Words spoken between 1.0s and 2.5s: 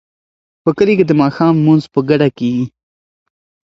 د ماښام لمونځ په ګډه